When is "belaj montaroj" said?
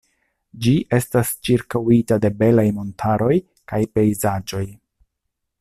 2.41-3.33